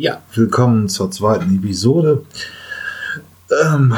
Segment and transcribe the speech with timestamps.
[0.00, 2.22] Ja, willkommen zur zweiten Episode
[3.64, 3.96] ähm,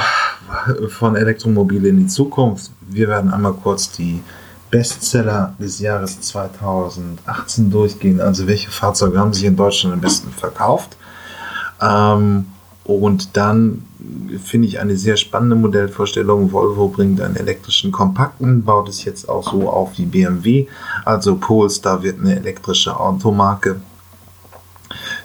[0.88, 2.71] von Elektromobil in die Zukunft.
[2.88, 4.23] Wir werden einmal kurz die
[4.71, 8.18] Bestseller des Jahres 2018 durchgehen.
[8.18, 10.96] Also welche Fahrzeuge haben sich in Deutschland am besten verkauft?
[11.82, 12.46] Ähm,
[12.85, 13.85] und dann
[14.43, 16.51] finde ich eine sehr spannende Modellvorstellung.
[16.51, 20.67] Volvo bringt einen elektrischen Kompakten, baut es jetzt auch so auf wie BMW.
[21.05, 23.82] Also Polestar wird eine elektrische Automarke.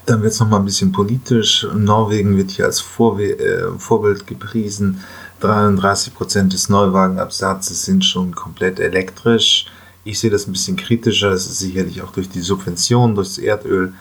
[0.06, 1.66] Dann wird es nochmal ein bisschen politisch.
[1.74, 5.02] Norwegen wird hier als Vorwe äh, Vorbild gepriesen.
[5.42, 9.66] 33% des Neuwagenabsatzes sind schon komplett elektrisch.
[10.04, 11.32] Ich sehe das ein bisschen kritischer.
[11.32, 13.94] Es ist sicherlich auch durch die Subventionen, durch das Erdöl ein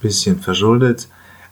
[0.00, 1.08] bisschen verschuldet.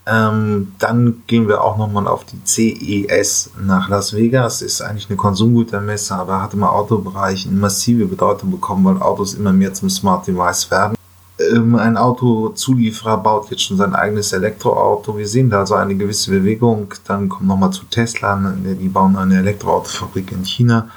[0.09, 4.63] Ähm, dann gehen wir auch nochmal auf die CES nach Las Vegas.
[4.63, 9.53] Ist eigentlich eine Konsumgütermesse, aber hat im Autobereich eine massive Bedeutung bekommen, weil Autos immer
[9.53, 10.97] mehr zum Smart Device werden.
[11.39, 15.17] Ähm, ein Autozulieferer baut jetzt schon sein eigenes Elektroauto.
[15.19, 16.95] Wir sehen da also eine gewisse Bewegung.
[17.07, 20.89] Dann kommt nochmal zu Tesla, ne, die bauen eine Elektroautofabrik in China.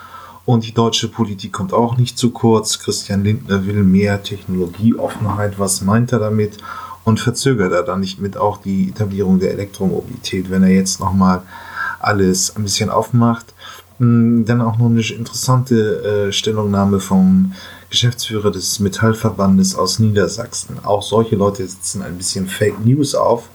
[0.45, 2.79] Und die deutsche Politik kommt auch nicht zu kurz.
[2.79, 5.59] Christian Lindner will mehr Technologieoffenheit.
[5.59, 6.57] Was meint er damit?
[7.03, 11.43] Und verzögert er dann nicht mit auch die Etablierung der Elektromobilität, wenn er jetzt nochmal
[11.99, 13.53] alles ein bisschen aufmacht?
[13.99, 17.53] Hm, dann auch noch eine interessante äh, Stellungnahme vom
[17.89, 20.77] Geschäftsführer des Metallverbandes aus Niedersachsen.
[20.83, 23.49] Auch solche Leute setzen ein bisschen Fake News auf.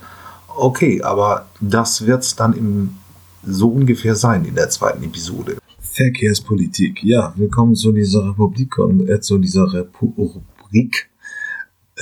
[0.57, 2.97] Okay, aber das wird es dann im,
[3.45, 5.59] so ungefähr sein in der zweiten Episode.
[5.81, 7.03] Verkehrspolitik.
[7.05, 11.09] Ja, willkommen zu dieser Republik und äh, zu dieser Republik.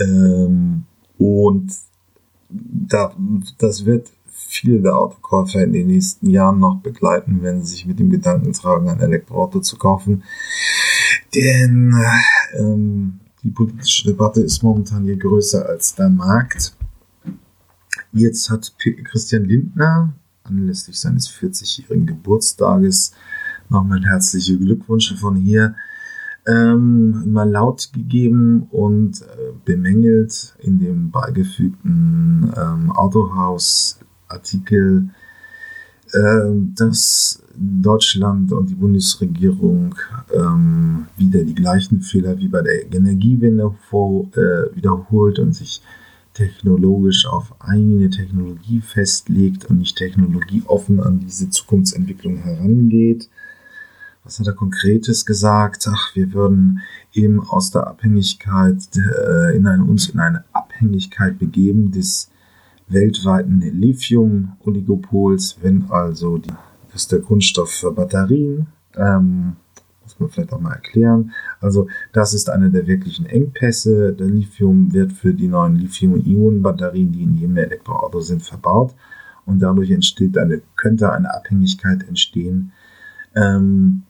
[0.01, 0.85] Ähm,
[1.19, 1.73] und
[2.49, 3.15] da,
[3.59, 4.09] das wird
[4.53, 8.53] viele der Autokäufer in den nächsten Jahren noch begleiten, wenn sie sich mit dem Gedanken
[8.53, 10.25] tragen, ein Elektroauto zu kaufen.
[11.35, 11.95] Denn
[12.59, 16.75] ähm, die politische Debatte ist momentan hier größer als der Markt.
[18.13, 18.75] Jetzt hat
[19.05, 20.13] Christian Lindner
[20.45, 23.13] anlässlich seines 40-jährigen Geburtstages
[23.69, 25.77] nochmal herzliche Glückwünsche von hier
[26.47, 35.09] ähm, mal laut gegeben und äh, bemängelt in dem beigefügten ähm, Autohaus-Artikel,
[36.75, 39.95] dass Deutschland und die Bundesregierung
[40.33, 45.83] ähm, wieder die gleichen Fehler wie bei der Energiewende vor, äh, wiederholt und sich
[46.35, 53.29] technologisch auf eine Technologie festlegt und nicht technologieoffen an diese Zukunftsentwicklung herangeht.
[54.25, 55.87] Was hat er konkretes gesagt?
[55.91, 56.81] Ach, wir würden
[57.13, 62.31] eben aus der Abhängigkeit äh, in eine, uns in eine Abhängigkeit begeben des
[62.89, 66.53] weltweiten Lithium-Oligopols, wenn also die
[66.93, 68.67] das ist der Grundstoff für Batterien.
[68.97, 69.57] Ähm,
[70.03, 71.33] muss man vielleicht auch mal erklären.
[71.61, 74.13] Also das ist eine der wirklichen Engpässe.
[74.13, 78.95] Der Lithium wird für die neuen Lithium-Ionen-Batterien, die in jedem Elektroauto sind, verbaut.
[79.47, 82.73] Und dadurch entsteht eine, könnte eine Abhängigkeit entstehen.
[83.35, 84.03] Ähm,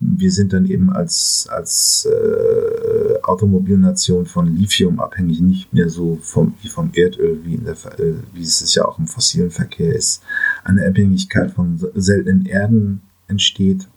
[0.00, 6.54] wir sind dann eben als, als äh, Automobilnation von Lithium abhängig, nicht mehr so vom,
[6.62, 10.22] wie vom Erdöl, wie, der, äh, wie es ja auch im fossilen Verkehr ist
[10.64, 13.88] eine Abhängigkeit von seltenen Erden entsteht.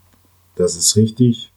[0.56, 1.54] Das ist richtig.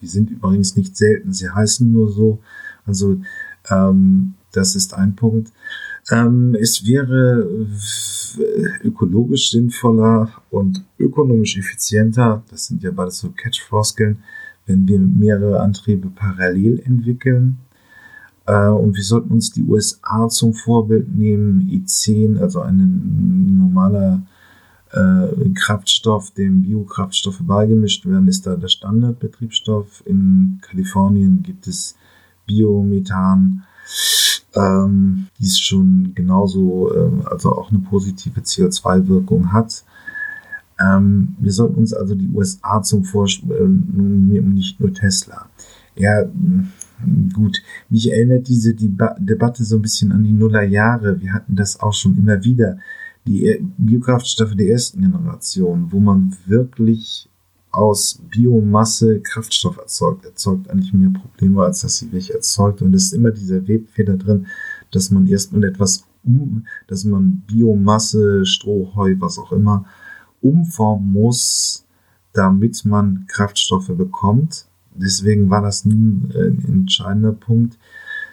[0.00, 2.38] Die sind übrigens nicht selten, sie heißen nur so.
[2.86, 3.20] Also
[3.68, 5.52] ähm, das ist ein Punkt.
[6.10, 7.46] Ähm, es wäre
[8.82, 14.18] ökologisch sinnvoller und ökonomisch effizienter, das sind ja beides so Catchfloskeln,
[14.66, 17.58] wenn wir mehrere Antriebe parallel entwickeln.
[18.46, 21.68] Äh, und wir sollten uns die USA zum Vorbild nehmen.
[21.70, 24.22] I10, also ein normaler
[24.92, 30.02] äh, Kraftstoff, dem Biokraftstoffe beigemischt werden, ist da der Standardbetriebsstoff.
[30.06, 31.96] In Kalifornien gibt es
[32.46, 33.64] Biomethan.
[34.54, 39.84] Ähm, die ist schon genauso, äh, also auch eine positive CO2-Wirkung hat.
[40.80, 45.46] Ähm, wir sollten uns also die USA zum Vorspiel äh, nicht nur Tesla.
[45.94, 46.24] Ja,
[47.34, 51.20] gut, mich erinnert diese Deba Debatte so ein bisschen an die Nullerjahre.
[51.20, 52.78] Wir hatten das auch schon immer wieder
[53.26, 57.29] die Biokraftstoffe der ersten Generation, wo man wirklich
[57.70, 62.82] aus Biomasse Kraftstoff erzeugt, erzeugt eigentlich mehr Probleme, als dass sie welche erzeugt.
[62.82, 64.46] Und es ist immer dieser Webfehler drin,
[64.90, 69.86] dass man erstmal etwas um, dass man Biomasse, Stroh, Heu, was auch immer,
[70.40, 71.86] umformen muss,
[72.32, 74.66] damit man Kraftstoffe bekommt.
[74.94, 77.78] Deswegen war das nie ein entscheidender Punkt.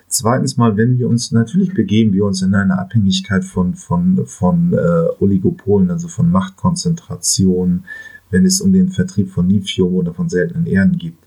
[0.10, 4.74] Zweitens mal, wenn wir uns, natürlich begeben wir uns in eine Abhängigkeit von, von, von
[4.74, 7.84] äh, Oligopolen, also von Machtkonzentration,
[8.30, 11.18] wenn es um den Vertrieb von Lithium oder von seltenen Erden geht.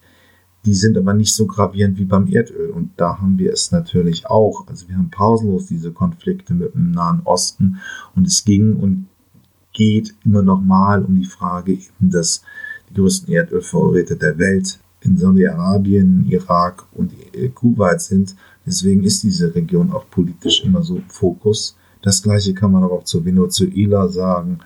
[0.66, 2.70] Die sind aber nicht so gravierend wie beim Erdöl.
[2.70, 4.66] Und da haben wir es natürlich auch.
[4.68, 7.78] Also wir haben pausenlos diese Konflikte mit dem Nahen Osten.
[8.14, 9.06] Und es ging und
[9.72, 12.42] geht immer noch mal um die Frage eben, dass
[12.90, 17.12] die größten Erdölvorräte der Welt in Saudi-Arabien, Irak und
[17.54, 18.36] Kuwait sind.
[18.66, 21.76] Deswegen ist diese Region auch politisch immer so im Fokus.
[22.02, 24.58] Das gleiche kann man aber auch zu Venezuela sagen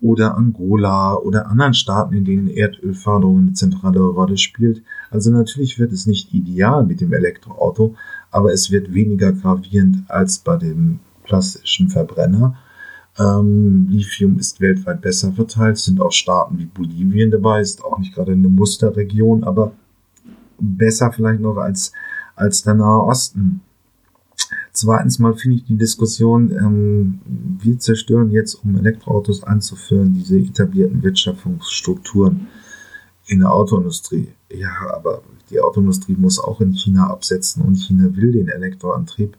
[0.00, 4.82] oder Angola oder anderen Staaten, in denen Erdölförderung eine zentrale Rolle spielt.
[5.10, 7.94] Also natürlich wird es nicht ideal mit dem Elektroauto,
[8.30, 12.56] aber es wird weniger gravierend als bei dem klassischen Verbrenner.
[13.18, 18.14] Ähm, Lithium ist weltweit besser verteilt, sind auch Staaten wie Bolivien dabei, ist auch nicht
[18.14, 19.72] gerade eine Musterregion, aber
[20.58, 21.92] besser vielleicht noch als,
[22.34, 23.60] als der Nahe Osten.
[24.72, 27.20] Zweitens mal finde ich die Diskussion, ähm,
[27.62, 32.48] wir zerstören jetzt, um Elektroautos einzuführen, diese etablierten Wirtschaftsstrukturen
[33.26, 34.28] in der Autoindustrie.
[34.52, 39.36] Ja, aber die Autoindustrie muss auch in China absetzen und China will den Elektroantrieb.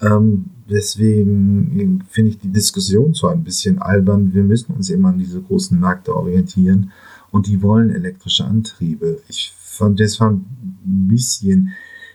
[0.00, 4.32] Ähm, deswegen finde ich die Diskussion so ein bisschen albern.
[4.32, 6.92] Wir müssen uns immer an diese großen Märkte orientieren
[7.30, 9.20] und die wollen elektrische Antriebe.
[9.28, 10.44] Ich fand das war ein
[10.82, 11.72] bisschen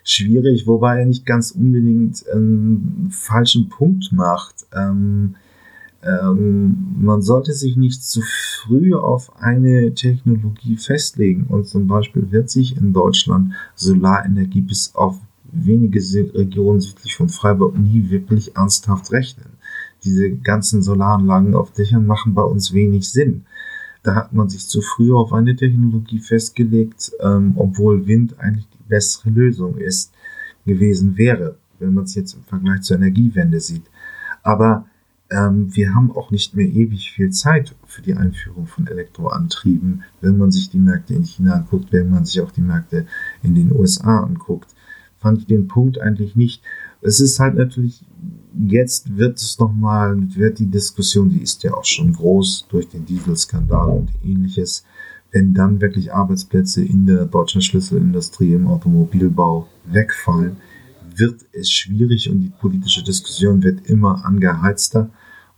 [0.09, 4.65] schwierig, wobei er nicht ganz unbedingt einen falschen Punkt macht.
[4.73, 5.35] Ähm,
[6.03, 12.49] ähm, man sollte sich nicht zu früh auf eine Technologie festlegen und zum Beispiel wird
[12.49, 15.19] sich in Deutschland Solarenergie bis auf
[15.51, 19.57] wenige Regionen südlich von Freiburg nie wirklich ernsthaft rechnen.
[20.03, 23.45] Diese ganzen Solaranlagen auf Dächern machen bei uns wenig Sinn.
[24.03, 29.29] Da hat man sich zu früh auf eine Technologie festgelegt, ähm, obwohl Wind eigentlich bessere
[29.29, 30.13] Lösung ist,
[30.65, 33.85] gewesen wäre, wenn man es jetzt im Vergleich zur Energiewende sieht.
[34.43, 34.85] Aber
[35.29, 40.37] ähm, wir haben auch nicht mehr ewig viel Zeit für die Einführung von Elektroantrieben, wenn
[40.37, 43.05] man sich die Märkte in China anguckt, wenn man sich auch die Märkte
[43.43, 44.73] in den USA anguckt
[45.17, 46.61] fand ich den Punkt eigentlich nicht.
[47.01, 48.05] Es ist halt natürlich,
[48.57, 53.05] jetzt wird es nochmal, wird die Diskussion, die ist ja auch schon groß durch den
[53.05, 54.85] Dieselskandal und ähnliches,
[55.31, 60.57] wenn dann wirklich Arbeitsplätze in der deutschen Schlüsselindustrie im Automobilbau wegfallen,
[61.15, 65.09] wird es schwierig und die politische Diskussion wird immer angeheizter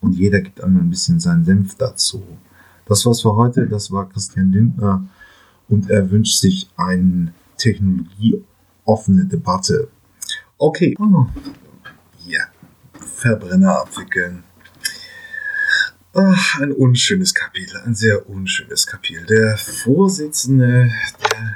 [0.01, 2.23] und jeder gibt einmal ein bisschen seinen Senf dazu.
[2.85, 5.05] Das war's für heute, das war Christian Lindner
[5.67, 8.41] und er wünscht sich einen Technologie
[8.85, 9.89] offene Debatte.
[10.57, 10.95] Okay.
[10.99, 11.27] Oh.
[12.25, 12.41] Ja.
[12.93, 14.43] Verbrenner abwickeln.
[16.13, 19.27] Ach, ein unschönes Kapitel, ein sehr unschönes Kapitel.
[19.27, 20.91] Der Vorsitzende
[21.21, 21.55] der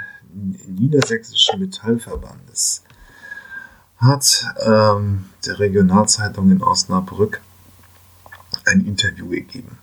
[0.68, 2.84] Niedersächsischen Metallverbandes
[3.98, 7.42] hat ähm, der Regionalzeitung in Osnabrück
[8.66, 9.80] ein Interview gegeben.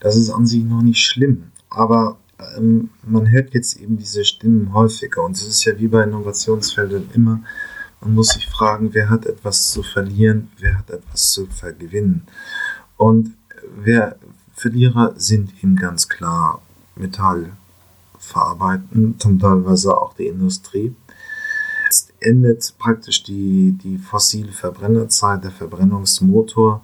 [0.00, 2.18] Das ist an sich noch nicht schlimm, aber
[2.58, 7.08] ähm, man hört jetzt eben diese Stimmen häufiger und es ist ja wie bei Innovationsfeldern
[7.14, 7.40] immer,
[8.02, 12.26] man muss sich fragen, wer hat etwas zu verlieren, wer hat etwas zu vergewinnen.
[12.98, 13.32] Und
[13.76, 14.16] wer
[14.54, 16.60] Verlierer sind eben ganz klar
[16.94, 17.52] Metall
[18.18, 20.94] verarbeiten, teilweise auch die Industrie.
[21.84, 26.82] Jetzt endet praktisch die, die fossile Verbrennerzeit, der Verbrennungsmotor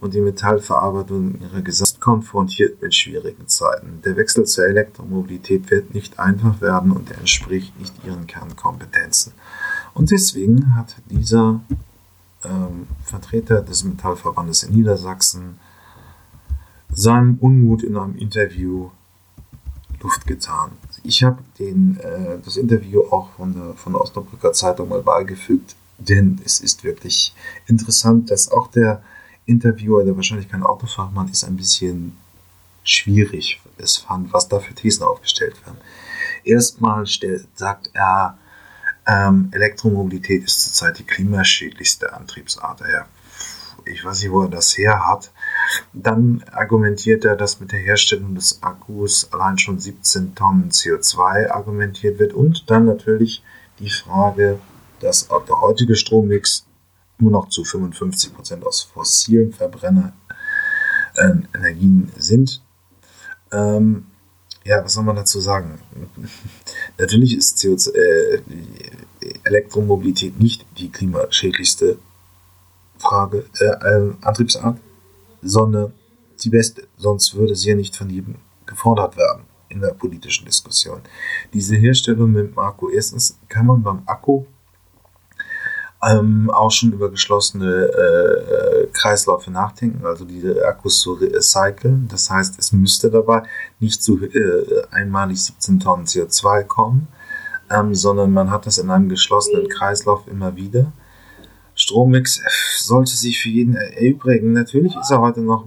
[0.00, 4.02] und die Metallverarbeitung in ihrer Gesamt konfrontiert mit schwierigen Zeiten.
[4.04, 9.32] Der Wechsel zur Elektromobilität wird nicht einfach werden und er entspricht nicht ihren Kernkompetenzen.
[9.94, 11.60] Und deswegen hat dieser
[12.44, 15.58] ähm, Vertreter des Metallverbandes in Niedersachsen
[16.94, 18.90] seinem Unmut in einem Interview
[20.00, 20.72] Luft getan.
[21.02, 26.40] Ich habe äh, das Interview auch von der, von der Osnabrücker Zeitung mal beigefügt, denn
[26.44, 27.34] es ist wirklich
[27.66, 29.02] interessant, dass auch der
[29.46, 32.16] Interviewer, der wahrscheinlich kein Autofachmann ist, ein bisschen
[32.82, 35.78] schwierig es fand, was da für Thesen aufgestellt werden.
[36.44, 37.06] Erstmal
[37.54, 38.38] sagt er,
[39.06, 42.80] ähm, Elektromobilität ist zurzeit die klimaschädlichste Antriebsart.
[42.80, 43.06] Ja,
[43.84, 45.30] ich weiß nicht, wo er das her hat.
[45.92, 52.18] Dann argumentiert er, dass mit der Herstellung des Akkus allein schon 17 Tonnen CO2 argumentiert
[52.18, 52.32] wird.
[52.32, 53.42] Und dann natürlich
[53.78, 54.58] die Frage,
[55.00, 56.64] dass der heutige Strommix
[57.18, 62.60] nur noch zu 55 Prozent aus fossilen Verbrennerenergien äh, sind.
[63.52, 64.06] Ähm,
[64.64, 65.78] ja, was soll man dazu sagen?
[66.98, 68.40] Natürlich ist CO2, äh,
[69.44, 71.98] Elektromobilität nicht die klimaschädlichste
[72.98, 74.78] Frage, äh, äh, Antriebsart,
[75.44, 75.92] sondern
[76.42, 76.88] die beste.
[76.96, 78.36] Sonst würde sie ja nicht von jedem
[78.66, 81.00] gefordert werden in der politischen Diskussion.
[81.52, 84.44] Diese Herstellung mit dem Akku, erstens kann man beim Akku
[86.02, 92.08] ähm, auch schon über geschlossene äh, Kreisläufe nachdenken, also diese Akkus zu recyceln.
[92.08, 93.42] Das heißt, es müsste dabei
[93.80, 97.08] nicht zu äh, einmalig 17 Tonnen CO2 kommen.
[97.70, 100.92] ähm, sondern man hat das in einem geschlossenen Kreislauf immer wieder.
[101.84, 102.40] Strommix
[102.78, 104.52] sollte sich für jeden erübrigen.
[104.52, 105.66] Natürlich ist er heute noch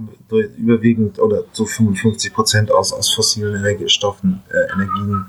[0.58, 5.28] überwiegend oder zu 55 Prozent aus, aus fossilen Energiestoffen, äh, Energien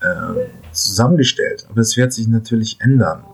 [0.00, 1.66] äh, zusammengestellt.
[1.68, 3.24] Aber es wird sich natürlich ändern.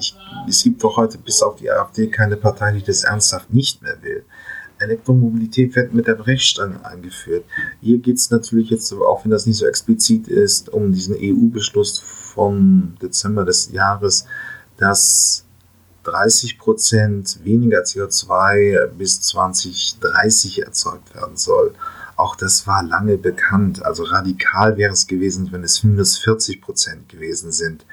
[0.00, 0.16] Ich,
[0.48, 3.96] es gibt doch heute bis auf die AfD keine Partei, die das ernsthaft nicht mehr
[4.02, 4.24] will.
[4.78, 7.44] Elektromobilität wird mit der Brechstange eingeführt.
[7.80, 12.00] Hier geht es natürlich jetzt, auch wenn das nicht so explizit ist, um diesen EU-Beschluss
[12.00, 14.26] vom Dezember des Jahres,
[14.78, 15.44] dass
[16.04, 21.74] 30 Prozent weniger CO2 bis 2030 erzeugt werden soll.
[22.16, 23.84] Auch das war lange bekannt.
[23.84, 27.84] Also radikal wäre es gewesen, wenn es minus 40 Prozent gewesen sind.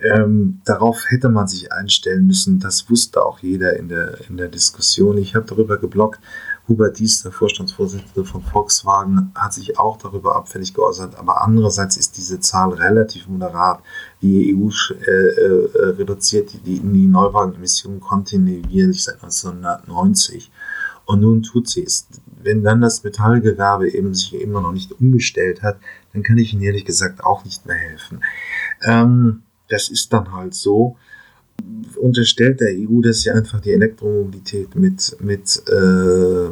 [0.00, 2.58] Ähm, darauf hätte man sich einstellen müssen.
[2.58, 5.18] Das wusste auch jeder in der, in der Diskussion.
[5.18, 6.20] Ich habe darüber geblockt.
[6.66, 11.16] Hubert Dies, der Vorstandsvorsitzende von Volkswagen, hat sich auch darüber abfällig geäußert.
[11.16, 13.80] Aber andererseits ist diese Zahl relativ moderat.
[14.22, 15.68] Die EU äh, äh,
[15.98, 20.50] reduziert die, die, Neuwagenemissionen kontinuierlich seit 1990.
[21.04, 22.06] Und nun tut sie es.
[22.42, 25.78] Wenn dann das Metallgewerbe eben sich immer noch nicht umgestellt hat,
[26.12, 28.22] dann kann ich Ihnen ehrlich gesagt auch nicht mehr helfen.
[28.82, 30.96] Ähm, das ist dann halt so.
[31.96, 36.48] Unterstellt der EU, dass sie einfach die Elektromobilität mit, mit, äh,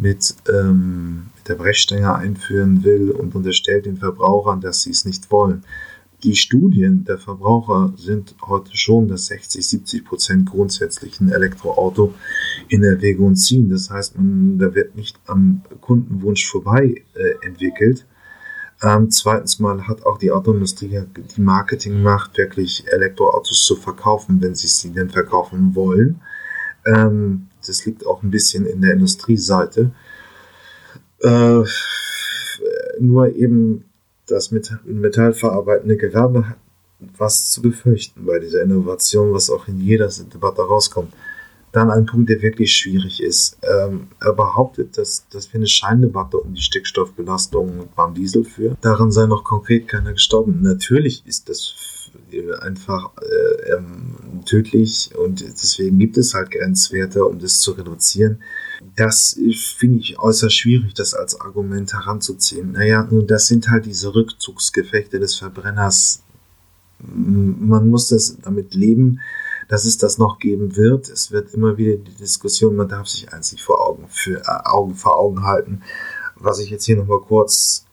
[0.00, 5.30] mit, ähm, mit der Brechstange einführen will und unterstellt den Verbrauchern, dass sie es nicht
[5.30, 5.64] wollen.
[6.22, 12.14] Die Studien der Verbraucher sind heute schon, dass 60, 70 Prozent grundsätzlich ein Elektroauto
[12.68, 13.68] in Erwägung ziehen.
[13.68, 18.06] Das heißt, man, da wird nicht am Kundenwunsch vorbei äh, entwickelt.
[18.82, 24.68] Ähm, zweitens mal hat auch die Autoindustrie die Marketingmacht, wirklich Elektroautos zu verkaufen, wenn sie
[24.68, 26.20] sie denn verkaufen wollen.
[26.84, 29.90] Ähm, das liegt auch ein bisschen in der Industrieseite.
[31.20, 31.62] Äh,
[33.00, 33.84] nur eben
[34.26, 34.50] das
[34.84, 36.58] metallverarbeitende Gewerbe hat
[37.18, 41.12] was zu befürchten bei dieser Innovation, was auch in jeder Debatte rauskommt.
[41.76, 43.58] Dann ein Punkt, der wirklich schwierig ist.
[43.62, 48.78] Ähm, er behauptet, dass, dass wir eine Scheindebatte um die Stickstoffbelastung beim Diesel führen.
[48.80, 50.62] Daran sei noch konkret keiner gestorben.
[50.62, 51.74] Natürlich ist das
[52.62, 58.38] einfach äh, ähm, tödlich und deswegen gibt es halt Grenzwerte, um das zu reduzieren.
[58.94, 59.38] Das
[59.76, 62.72] finde ich äußerst schwierig, das als Argument heranzuziehen.
[62.72, 66.22] Naja, nun, das sind halt diese Rückzugsgefechte des Verbrenners.
[66.98, 69.20] Man muss das damit leben,
[69.68, 71.08] dass es das noch geben wird.
[71.08, 74.94] Es wird immer wieder die Diskussion, man darf sich einzig vor Augen, für, äh, Augen
[74.94, 75.82] vor Augen halten.
[76.36, 77.86] Was ich jetzt hier nochmal kurz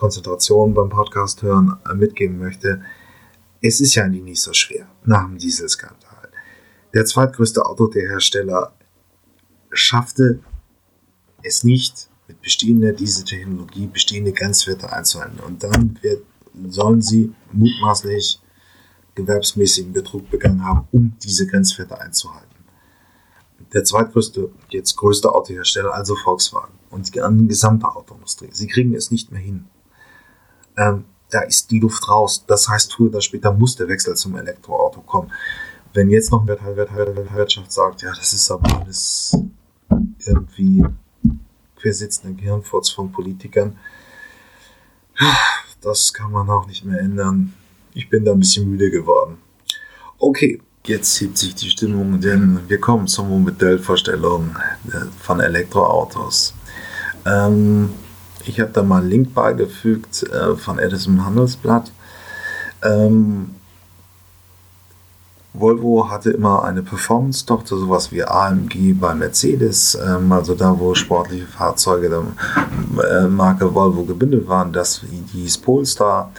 [0.00, 2.82] Konzentration beim Podcast hören äh, mitgeben möchte.
[3.60, 6.30] Es ist ja nicht so schwer nach dem Dieselskandal.
[6.94, 8.72] Der zweitgrößte Autohersteller
[9.70, 10.40] schaffte
[11.42, 15.38] es nicht, mit bestehender Dieseltechnologie bestehende Grenzwerte einzuhalten.
[15.40, 16.22] Und dann wird,
[16.68, 18.40] sollen sie mutmaßlich
[19.14, 22.48] gewerbsmäßigen Betrug begangen haben, um diese Grenzwerte einzuhalten.
[23.72, 29.30] Der zweitgrößte, jetzt größte Autohersteller, also Volkswagen und die gesamte Autoindustrie, sie kriegen es nicht
[29.30, 29.66] mehr hin.
[30.76, 32.44] Ähm, da ist die Luft raus.
[32.46, 35.30] Das heißt, früher oder später muss der Wechsel zum Elektroauto kommen.
[35.92, 39.36] Wenn jetzt noch eine Wirtschaft sagt, ja, das ist aber alles
[40.24, 40.84] irgendwie
[41.76, 43.76] quersitzender Gehirnfurz von Politikern,
[45.80, 47.54] das kann man auch nicht mehr ändern.
[47.94, 49.38] Ich bin da ein bisschen müde geworden.
[50.18, 54.56] Okay, jetzt hebt sich die Stimmung, denn wir kommen zur Modellvorstellung
[54.88, 56.54] äh, von Elektroautos.
[57.26, 57.90] Ähm,
[58.46, 61.92] ich habe da mal einen Link beigefügt äh, von Edison Handelsblatt.
[62.82, 63.54] Ähm,
[65.52, 71.46] Volvo hatte immer eine Performance-Tochter, sowas wie AMG bei Mercedes, ähm, also da, wo sportliche
[71.46, 72.22] Fahrzeuge der
[73.04, 76.32] äh, Marke Volvo gebündelt waren, das hieß Polestar.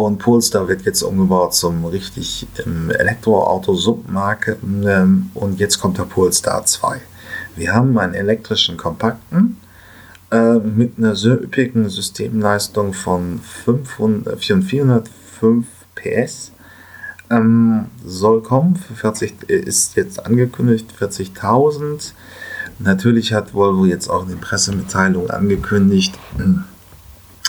[0.00, 6.64] Und Polestar wird jetzt umgebaut zum richtig ähm, Elektroauto-Submarke ähm, und jetzt kommt der Polestar
[6.64, 7.02] 2.
[7.54, 9.58] Wir haben einen elektrischen Kompakten
[10.30, 16.52] äh, mit einer sehr üppigen Systemleistung von 500, 405 PS.
[17.28, 22.14] Ähm, soll kommen, für 40 ist jetzt angekündigt, 40.000.
[22.78, 26.18] Natürlich hat Volvo jetzt auch eine Pressemitteilung angekündigt,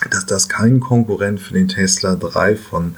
[0.10, 2.96] dass das kein Konkurrent für den Tesla 3 von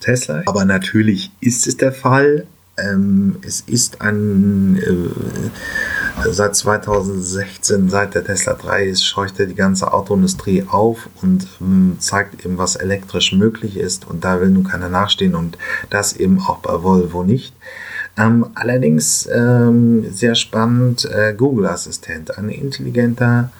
[0.00, 0.48] Tesla ist.
[0.48, 2.46] Aber natürlich ist es der Fall.
[2.78, 9.92] Ähm, es ist ein äh, seit 2016, seit der Tesla 3 ist, scheucht die ganze
[9.92, 14.08] Autoindustrie auf und ähm, zeigt eben, was elektrisch möglich ist.
[14.08, 15.58] Und da will nun keiner nachstehen und
[15.90, 17.54] das eben auch bei Volvo nicht.
[18.16, 23.50] Ähm, allerdings ähm, sehr spannend, äh, Google Assistent, ein intelligenter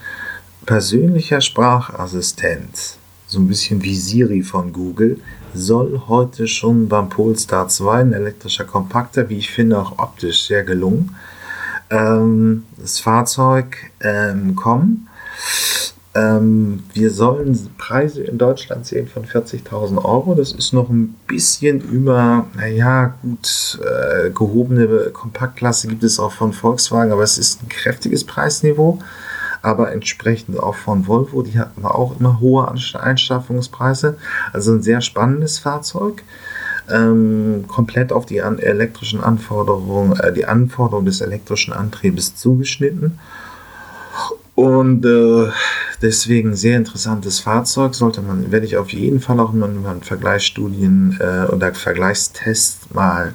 [0.70, 2.96] persönlicher Sprachassistent
[3.26, 5.18] so ein bisschen wie Siri von Google,
[5.52, 10.62] soll heute schon beim Polestar 2 ein elektrischer Kompakter, wie ich finde, auch optisch sehr
[10.62, 11.16] gelungen,
[11.90, 15.08] ähm, das Fahrzeug ähm, kommen.
[16.14, 20.36] Ähm, wir sollen Preise in Deutschland sehen von 40.000 Euro.
[20.36, 26.52] Das ist noch ein bisschen über, naja, gut, äh, gehobene Kompaktklasse gibt es auch von
[26.52, 29.00] Volkswagen, aber es ist ein kräftiges Preisniveau.
[29.62, 34.16] Aber entsprechend auch von Volvo, die hatten auch immer hohe Einschaffungspreise.
[34.52, 36.22] Also ein sehr spannendes Fahrzeug.
[36.90, 43.18] Ähm, komplett auf die an elektrischen Anforderungen, äh, die Anforderungen des elektrischen Antriebes zugeschnitten.
[44.54, 45.50] Und äh,
[46.02, 47.94] deswegen sehr interessantes Fahrzeug.
[47.94, 49.70] Sollte man, werde ich auf jeden Fall auch mal
[50.02, 53.34] Vergleichsstudien äh, oder Vergleichstests mal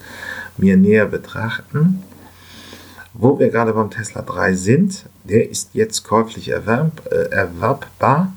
[0.58, 2.04] mir näher betrachten.
[3.18, 8.34] Wo wir gerade beim Tesla 3 sind, der ist jetzt käuflich erwerb, äh, erwerbbar.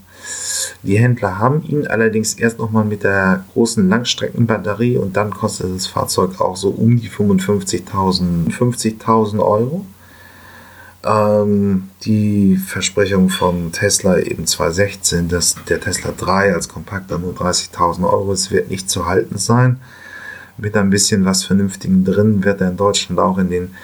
[0.82, 5.87] Die Händler haben ihn allerdings erst nochmal mit der großen Langstreckenbatterie und dann kostet das
[5.88, 9.85] Fahrzeug auch so um die 55.000 50.000 Euro.
[11.04, 18.04] Ähm, die Versprechung von Tesla eben 2016, dass der Tesla 3 als Kompakter nur 30.000
[18.04, 19.80] Euro ist, wird nicht zu halten sein.
[20.56, 23.75] Mit ein bisschen was Vernünftigen drin wird er in Deutschland auch in den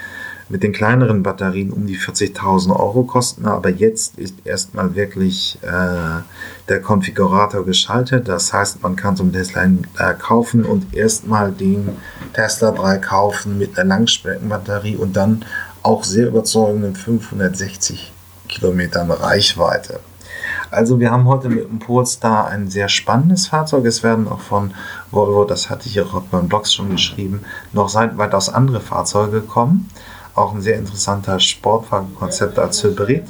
[0.55, 3.45] mit den kleineren Batterien um die 40.000 Euro kosten.
[3.47, 6.23] Aber jetzt ist erstmal wirklich äh,
[6.69, 8.29] der Konfigurator geschaltet.
[8.29, 11.97] Das heißt, man kann einen Tesla äh, kaufen und erstmal den
[12.35, 15.45] Tesla 3 kaufen mit einer Langstreckenbatterie und dann
[15.83, 18.13] auch sehr überzeugenden 560
[18.47, 19.99] Kilometern Reichweite.
[20.71, 23.85] Also wir haben heute mit dem Polestar ein sehr spannendes Fahrzeug.
[23.87, 24.73] Es werden auch von
[25.11, 27.41] Volvo, das hatte ich auch auf meinen Blogs schon geschrieben,
[27.73, 29.91] noch weitaus andere Fahrzeuge kommen.
[30.35, 33.25] Auch ein sehr interessanter Sportwagenkonzept als Hybrid.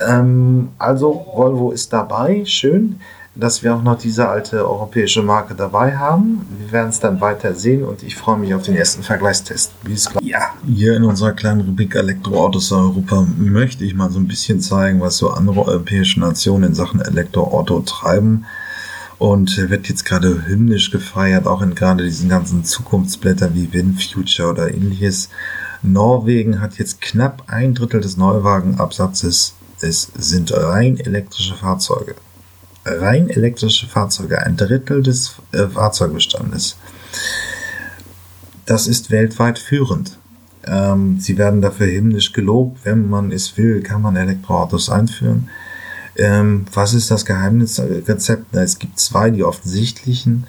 [0.00, 3.00] Ähm, also Volvo ist dabei, schön
[3.34, 6.44] dass wir auch noch diese alte europäische Marke dabei haben.
[6.58, 9.72] Wir werden es dann weiter sehen und ich freue mich auf den ersten Vergleichstest.
[9.84, 14.28] Wie es ja, hier in unserer kleinen Rubrik Elektroautos Europa möchte ich mal so ein
[14.28, 18.44] bisschen zeigen, was so andere europäische Nationen in Sachen Elektroauto treiben.
[19.18, 24.74] Und wird jetzt gerade hymnisch gefeiert, auch in gerade diesen ganzen Zukunftsblättern wie WinFuture oder
[24.74, 25.28] ähnliches.
[25.82, 29.54] Norwegen hat jetzt knapp ein Drittel des Neuwagenabsatzes.
[29.80, 32.14] Es sind rein elektrische Fahrzeuge
[32.84, 36.76] rein elektrische Fahrzeuge, ein Drittel des äh, Fahrzeugbestandes.
[38.66, 40.18] Das ist weltweit führend.
[40.64, 42.80] Ähm, sie werden dafür himmlisch gelobt.
[42.84, 45.48] Wenn man es will, kann man Elektroautos einführen.
[46.16, 48.54] Ähm, was ist das Geheimnisrezept?
[48.54, 50.46] Es gibt zwei, die offensichtlichen.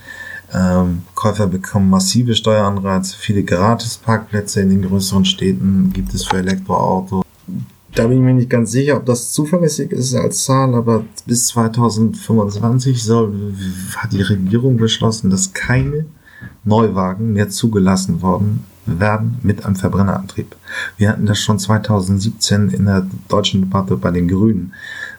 [0.54, 7.24] Ähm, Käufer bekommen massive Steueranreize, viele Gratisparkplätze in den größeren Städten gibt es für Elektroautos.
[7.96, 11.48] Da bin ich mir nicht ganz sicher, ob das zuverlässig ist als Zahl, aber bis
[11.48, 13.54] 2025 soll,
[13.98, 16.06] hat die Regierung beschlossen, dass keine
[16.64, 20.56] Neuwagen mehr zugelassen worden werden mit einem Verbrennerantrieb.
[20.98, 24.74] Wir hatten das schon 2017 in der deutschen Debatte bei den Grünen,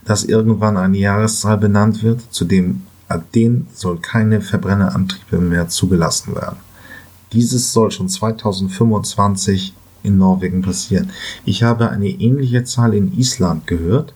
[0.04, 6.34] dass irgendwann eine Jahreszahl benannt wird, zu dem ab den soll keine Verbrennerantriebe mehr zugelassen
[6.34, 6.58] werden.
[7.32, 11.10] Dieses soll schon 2025 in Norwegen passieren.
[11.44, 14.14] Ich habe eine ähnliche Zahl in Island gehört.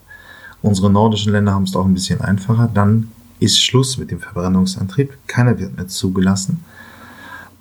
[0.62, 2.70] Unsere nordischen Länder haben es auch ein bisschen einfacher.
[2.72, 5.16] Dann ist Schluss mit dem Verbrennungsantrieb.
[5.26, 6.64] Keiner wird mehr zugelassen.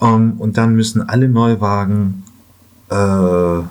[0.01, 2.23] Ähm, und dann müssen alle Neuwagen
[2.89, 3.61] äh,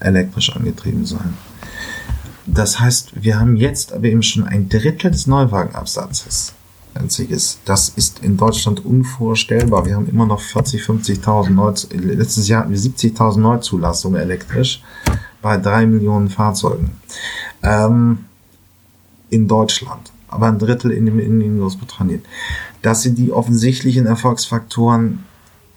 [0.00, 1.34] elektrisch angetrieben sein.
[2.46, 6.54] Das heißt, wir haben jetzt aber eben schon ein Drittel des Neuwagenabsatzes
[6.94, 7.58] einziges.
[7.64, 9.86] Das ist in Deutschland unvorstellbar.
[9.86, 14.82] Wir haben immer noch 40, 50.000 Neu letztes Jahr hatten wir 70.000 Neuzulassungen elektrisch
[15.40, 16.90] bei drei Millionen Fahrzeugen
[17.62, 18.26] ähm,
[19.30, 22.22] in Deutschland, aber ein Drittel in, in, in Großbritannien.
[22.82, 25.24] Das sind die offensichtlichen Erfolgsfaktoren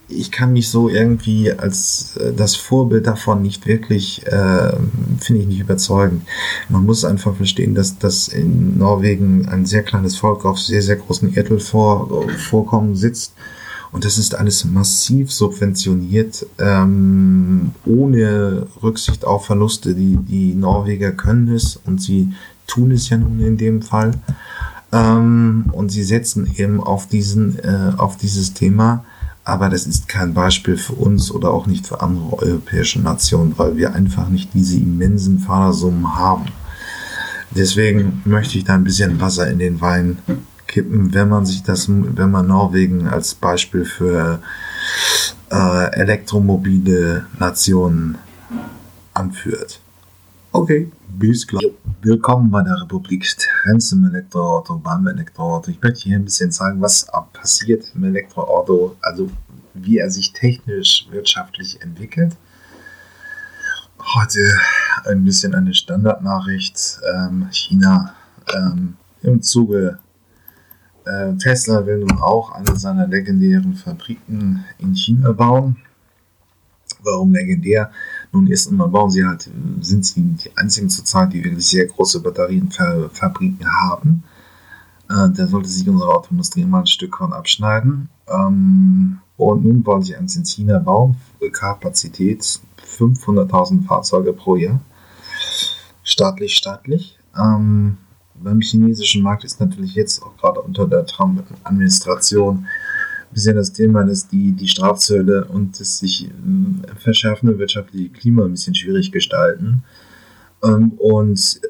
[0.08, 4.74] ich kann mich so irgendwie als äh, das Vorbild davon nicht wirklich, äh,
[5.20, 6.24] finde ich nicht überzeugend.
[6.70, 10.98] Man muss einfach verstehen, dass, dass in Norwegen ein sehr kleines Volk auf sehr, sehr
[10.98, 13.34] großen Erdölvorkommen sitzt.
[13.92, 19.96] Und das ist alles massiv subventioniert, ähm, ohne Rücksicht auf Verluste.
[19.96, 22.34] Die, die Norweger können es und sie
[22.68, 24.12] tun es ja nun in dem Fall.
[24.92, 29.06] Ähm, und sie setzen eben auf, diesen, äh, auf dieses Thema
[29.46, 33.78] aber das ist kein Beispiel für uns oder auch nicht für andere europäische Nationen, weil
[33.78, 36.48] wir einfach nicht diese immensen Fördersummen haben.
[37.52, 40.18] Deswegen möchte ich da ein bisschen Wasser in den Wein
[40.68, 44.42] kippen, wenn man sich das, wenn man Norwegen als Beispiel für
[45.52, 48.18] äh, elektromobile Nationen
[49.14, 49.80] anführt.
[50.58, 51.66] Okay, bis gleich.
[52.02, 55.70] Willkommen bei der Republik Trends im Elektroauto, beim Elektroauto.
[55.70, 59.30] Ich möchte hier ein bisschen zeigen, was passiert im Elektroauto, also
[59.74, 62.38] wie er sich technisch, wirtschaftlich entwickelt.
[64.00, 64.40] Heute
[65.04, 67.02] ein bisschen eine Standardnachricht.
[67.14, 68.16] Ähm, China
[68.56, 70.00] ähm, im Zuge
[71.04, 75.76] äh, Tesla will nun auch eine seiner legendären Fabriken in China bauen.
[77.04, 77.92] Warum legendär?
[78.36, 82.20] Nun erst einmal bauen sie halt, sind sie die einzigen zurzeit, die wirklich sehr große
[82.20, 84.26] Batterienfabriken haben.
[85.10, 88.10] Äh, da sollte sich unsere Autoindustrie mal ein Stück von abschneiden.
[88.28, 91.16] Ähm, und nun wollen sie eins in China bauen.
[91.54, 92.60] Kapazität
[92.98, 94.82] 500.000 Fahrzeuge pro Jahr.
[96.04, 97.18] Staatlich, staatlich.
[97.38, 97.98] Ähm,
[98.34, 102.68] beim chinesischen Markt ist natürlich jetzt auch gerade unter der Trump-Administration
[103.36, 108.52] bisschen das Thema, dass die, die Strafzölle und das sich äh, verschärfende wirtschaftliche Klima ein
[108.52, 109.84] bisschen schwierig gestalten.
[110.64, 111.62] Ähm, und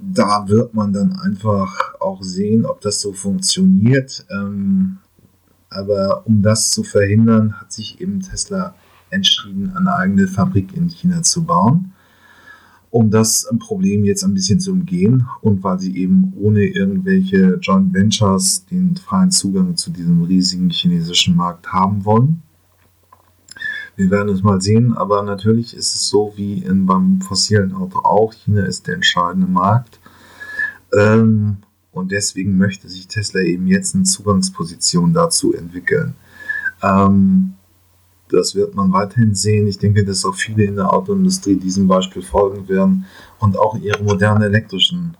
[0.00, 4.24] da wird man dann einfach auch sehen, ob das so funktioniert.
[4.30, 4.98] Ähm,
[5.68, 8.74] aber um das zu verhindern, hat sich eben Tesla
[9.10, 11.92] entschieden, eine eigene Fabrik in China zu bauen
[12.90, 17.92] um das Problem jetzt ein bisschen zu umgehen und weil sie eben ohne irgendwelche Joint
[17.92, 22.42] Ventures den freien Zugang zu diesem riesigen chinesischen Markt haben wollen.
[23.96, 27.98] Wir werden es mal sehen, aber natürlich ist es so wie in, beim fossilen Auto
[27.98, 28.32] auch.
[28.32, 29.98] China ist der entscheidende Markt.
[30.96, 31.56] Ähm,
[31.90, 36.14] und deswegen möchte sich Tesla eben jetzt eine Zugangsposition dazu entwickeln.
[36.80, 37.54] Ähm,
[38.30, 39.66] das wird man weiterhin sehen.
[39.66, 43.04] Ich denke, dass auch viele in der Autoindustrie diesem Beispiel folgen werden
[43.38, 45.16] und auch ihre modernen elektrischen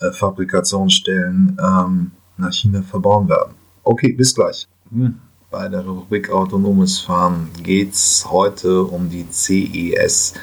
[0.00, 3.54] äh, Fabrikationsstellen ähm, nach China verbauen werden.
[3.84, 4.68] Okay, bis gleich.
[4.90, 5.14] Hm.
[5.50, 10.34] Bei der Rubrik Autonomes Fahren geht es heute um die CES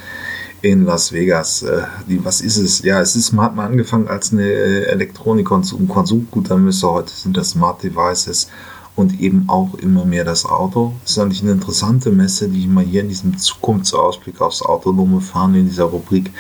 [0.62, 1.64] in Las Vegas.
[1.64, 2.84] Äh, die, was ist es?
[2.84, 6.92] Ja, es ist, hat mal angefangen als eine äh, Elektronik- und Konsumgütermesse.
[6.92, 8.50] Heute sind das Smart Devices
[8.96, 10.94] und eben auch immer mehr das Auto.
[11.04, 15.22] Das ist eigentlich eine interessante Messe, die ich mal hier in diesem Zukunftsausblick aufs autonome
[15.22, 16.32] Fahren in dieser Rubrik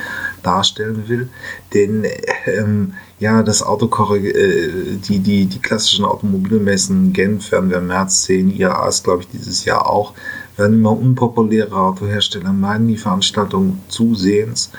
[0.43, 1.29] darstellen will.
[1.73, 2.05] Denn
[2.45, 8.23] ähm, ja, das Auto, äh, die, die, die klassischen Automobilmessen, Genf werden wir im März
[8.23, 10.13] sehen, IAA ist glaube ich dieses Jahr auch,
[10.57, 14.71] werden immer unpopuläre Autohersteller meinen die Veranstaltung zusehends.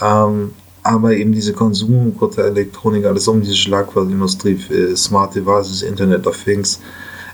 [0.00, 0.52] Ähm,
[0.82, 6.80] aber eben diese Konsum, Elektronik, alles um diese Schlagwortindustrie, äh, Smart Devices, Internet of Things,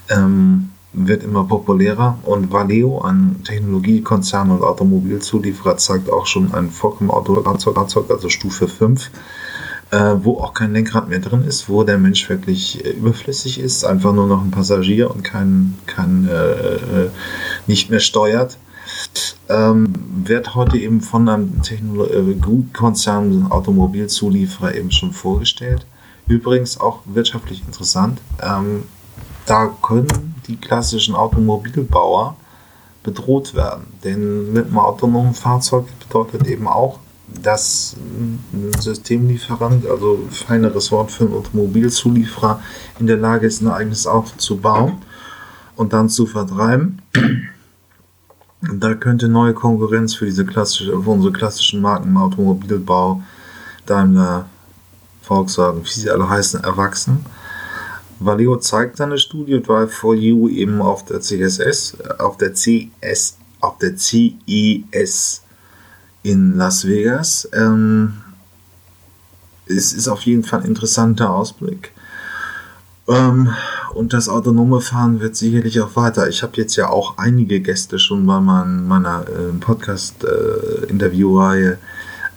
[0.08, 7.10] ähm, wird immer populärer und Valeo, ein Technologiekonzern und Automobilzulieferer, zeigt auch schon ein vollkommen
[7.10, 9.10] Autofahrzeug, also Stufe 5,
[9.90, 13.84] äh, wo auch kein Lenkrad mehr drin ist, wo der Mensch wirklich äh, überflüssig ist,
[13.84, 17.10] einfach nur noch ein Passagier und kein, kein äh, äh
[17.66, 18.58] nicht mehr steuert.
[19.48, 19.92] Ähm,
[20.24, 25.86] wird heute eben von einem Technologiekonzern, Automobilzulieferer eben schon vorgestellt.
[26.26, 28.20] Übrigens auch wirtschaftlich interessant.
[28.42, 28.84] Ähm,
[29.46, 32.36] da können die klassischen Automobilbauer
[33.02, 33.86] bedroht werden.
[34.02, 36.98] Denn mit einem autonomen Fahrzeug bedeutet eben auch,
[37.42, 37.96] dass
[38.52, 42.60] ein Systemlieferant, also feineres Wort für einen Automobilzulieferer,
[42.98, 44.98] in der Lage ist, ein eigenes Auto zu bauen
[45.76, 47.02] und dann zu vertreiben.
[48.60, 53.22] Da könnte neue Konkurrenz für diese klassische, für unsere klassischen Marken im Automobilbau,
[53.84, 54.46] Daimler,
[55.20, 57.26] Volkswagen, wie sie alle heißen, erwachsen.
[58.20, 63.78] Valeo zeigt seine Studie Drive for You eben auf der CSS, auf der CS, auf
[63.78, 65.42] der CES
[66.22, 67.48] in Las Vegas.
[67.52, 68.14] Ähm,
[69.66, 71.92] es ist auf jeden Fall ein interessanter Ausblick.
[73.08, 73.52] Ähm,
[73.94, 76.28] und das autonome Fahren wird sicherlich auch weiter.
[76.28, 81.76] Ich habe jetzt ja auch einige Gäste schon bei mein, meiner äh, Podcast-Interviewreihe äh,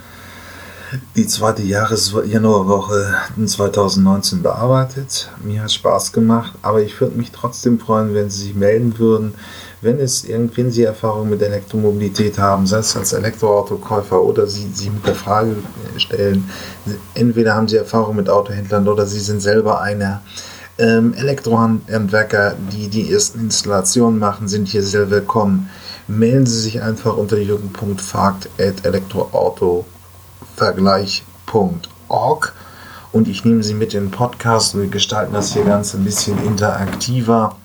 [1.15, 5.30] die zweite Jahres-Januarwoche 2019 bearbeitet.
[5.43, 9.34] Mir hat Spaß gemacht, aber ich würde mich trotzdem freuen, wenn Sie sich melden würden,
[9.82, 14.91] wenn es wenn Sie Erfahrung mit Elektromobilität haben, sei es als Elektroautokäufer oder Sie sich
[14.91, 15.56] mit der Frage
[15.97, 16.49] stellen,
[17.13, 20.21] entweder haben Sie Erfahrung mit Autohändlern oder Sie sind selber einer.
[20.77, 25.69] Ähm, Elektrohandwerker, die die ersten Installationen machen, sind hier sehr willkommen.
[26.08, 29.90] Melden Sie sich einfach unter jürgen.fagt.elektroauto.com
[30.62, 32.54] Vergleich.org
[33.12, 36.38] und ich nehme Sie mit in den Podcast wir gestalten das hier ganz ein bisschen
[36.45, 37.56] interaktiver.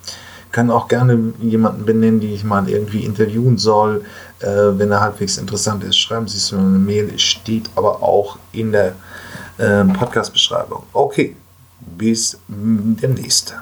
[0.50, 4.02] Kann auch gerne jemanden benennen, den ich mal irgendwie interviewen soll.
[4.40, 4.46] Äh,
[4.78, 7.18] wenn er halbwegs interessant ist, schreiben Sie es mir eine Mail.
[7.18, 8.94] Steht aber auch in der
[9.58, 10.84] äh, Podcast-Beschreibung.
[10.94, 11.36] Okay,
[11.98, 13.54] bis demnächst.